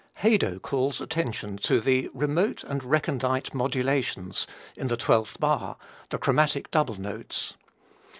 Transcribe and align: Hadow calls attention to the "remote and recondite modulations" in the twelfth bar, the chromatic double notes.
Hadow 0.21 0.57
calls 0.57 0.99
attention 0.99 1.57
to 1.59 1.79
the 1.79 2.09
"remote 2.11 2.63
and 2.63 2.83
recondite 2.83 3.53
modulations" 3.53 4.47
in 4.75 4.87
the 4.87 4.97
twelfth 4.97 5.39
bar, 5.39 5.77
the 6.09 6.17
chromatic 6.17 6.71
double 6.71 6.99
notes. 6.99 7.53